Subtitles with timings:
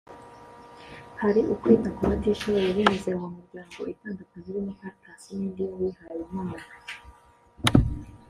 [1.21, 6.57] hari ukwita ku batishoboye binyuze mu miryango itandukanye irimo Cartas n’indi y’abihayimana